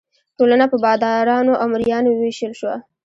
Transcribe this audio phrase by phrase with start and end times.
[0.37, 2.75] ټولنه په بادارانو او مرئیانو وویشل شوه.